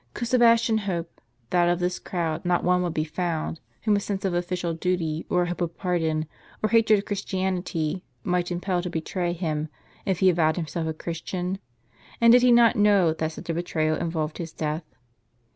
Could 0.15 0.27
Sebastian 0.29 0.79
hope, 0.79 1.21
that 1.51 1.69
of 1.69 1.77
this 1.77 1.99
crowd 1.99 2.43
not 2.43 2.63
one 2.63 2.81
would 2.81 2.93
be 2.95 3.03
found, 3.03 3.59
whom 3.83 3.95
a 3.95 3.99
sense 3.99 4.25
of 4.25 4.33
official 4.33 4.73
duty, 4.73 5.27
or 5.29 5.43
a 5.43 5.47
hope 5.49 5.61
of 5.61 5.77
pardon, 5.77 6.25
or 6.63 6.69
hatred 6.69 6.97
of 6.97 7.05
Christianity, 7.05 8.03
might 8.23 8.49
impel 8.49 8.81
to 8.81 8.89
betray 8.89 9.31
him, 9.31 9.69
if 10.03 10.17
he 10.17 10.31
avowed 10.31 10.55
him 10.55 10.65
self 10.65 10.87
a 10.87 10.93
Christian? 10.95 11.59
And 12.19 12.33
did 12.33 12.41
he 12.41 12.51
not 12.51 12.75
know 12.75 13.13
that 13.13 13.31
such 13.33 13.47
a 13.47 13.53
betrayal 13.53 13.95
involved 13.95 14.39
his 14.39 14.51
death 14.51 14.85